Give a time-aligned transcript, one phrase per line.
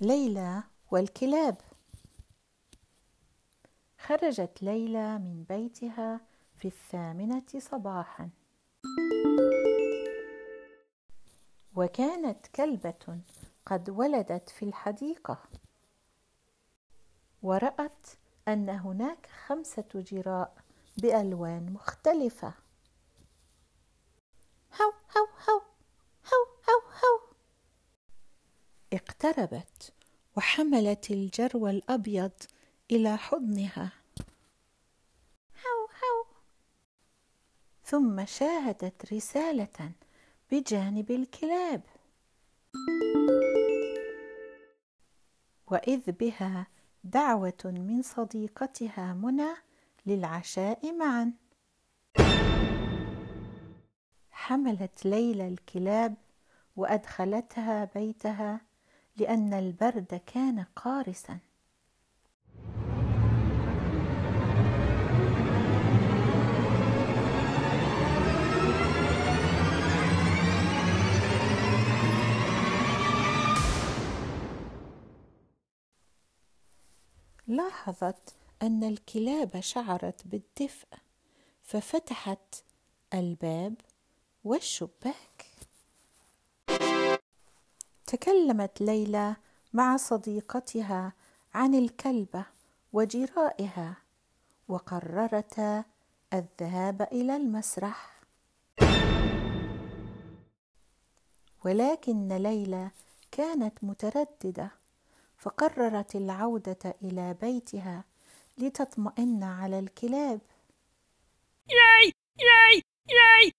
[0.00, 1.56] ليلى والكلاب.
[3.98, 6.20] خرجت ليلى من بيتها
[6.58, 8.30] في الثامنة صباحا.
[11.76, 13.20] وكانت كلبة
[13.66, 15.42] قد ولدت في الحديقة.
[17.42, 18.06] ورأت
[18.48, 20.54] أن هناك خمسة جراء
[20.96, 22.54] بألوان مختلفة
[24.80, 25.60] هو هو هو
[26.32, 27.20] هو هو هو
[28.96, 29.92] اقتربت
[30.36, 32.32] وحملت الجرو الأبيض
[32.90, 33.92] إلى حضنها.
[35.54, 36.24] هو هو
[37.84, 39.92] ثم شاهدت رسالة
[40.50, 41.82] بجانب الكلاب.
[45.66, 46.66] وإذ بها
[47.04, 49.54] دعوة من صديقتها منى
[50.06, 51.32] للعشاء معا.
[54.30, 56.14] حملت ليلى الكلاب
[56.76, 58.60] وأدخلتها بيتها
[59.16, 61.38] لأن البرد كان قارسا.
[77.46, 80.86] لاحظت أن الكلاب شعرت بالدفء
[81.62, 82.64] ففتحت
[83.14, 83.74] الباب
[84.44, 85.35] والشباك.
[88.06, 89.36] تكلمت ليلى
[89.72, 91.12] مع صديقتها
[91.54, 92.46] عن الكلبة
[92.92, 93.96] وجرائها
[94.68, 95.84] وقررتا
[96.34, 98.20] الذهاب إلى المسرح.
[101.64, 102.90] ولكن ليلى
[103.30, 104.70] كانت مترددة
[105.38, 108.04] فقررت العودة إلى بيتها
[108.58, 110.40] لتطمئن على الكلاب.
[111.68, 112.12] ياي!
[112.38, 112.82] ياي!
[113.08, 113.52] ياي!